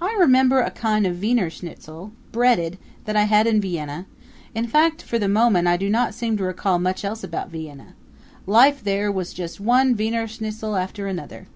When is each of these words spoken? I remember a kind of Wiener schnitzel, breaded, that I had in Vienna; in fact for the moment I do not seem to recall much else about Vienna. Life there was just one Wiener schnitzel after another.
I 0.00 0.16
remember 0.18 0.62
a 0.62 0.70
kind 0.70 1.06
of 1.06 1.20
Wiener 1.20 1.50
schnitzel, 1.50 2.12
breaded, 2.32 2.78
that 3.04 3.16
I 3.16 3.24
had 3.24 3.46
in 3.46 3.60
Vienna; 3.60 4.06
in 4.54 4.66
fact 4.66 5.02
for 5.02 5.18
the 5.18 5.28
moment 5.28 5.68
I 5.68 5.76
do 5.76 5.90
not 5.90 6.14
seem 6.14 6.38
to 6.38 6.44
recall 6.44 6.78
much 6.78 7.04
else 7.04 7.22
about 7.22 7.50
Vienna. 7.50 7.92
Life 8.46 8.82
there 8.82 9.12
was 9.12 9.34
just 9.34 9.60
one 9.60 9.94
Wiener 9.94 10.26
schnitzel 10.26 10.74
after 10.74 11.06
another. 11.06 11.48